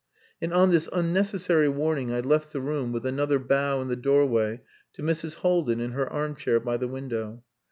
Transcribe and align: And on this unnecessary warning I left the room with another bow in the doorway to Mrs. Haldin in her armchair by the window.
And 0.41 0.51
on 0.51 0.71
this 0.71 0.89
unnecessary 0.91 1.69
warning 1.69 2.11
I 2.11 2.21
left 2.21 2.51
the 2.53 2.59
room 2.59 2.91
with 2.91 3.05
another 3.05 3.37
bow 3.37 3.83
in 3.83 3.87
the 3.87 3.95
doorway 3.95 4.61
to 4.93 5.03
Mrs. 5.03 5.35
Haldin 5.43 5.79
in 5.79 5.91
her 5.91 6.09
armchair 6.09 6.59
by 6.59 6.77
the 6.77 6.87
window. 6.87 7.43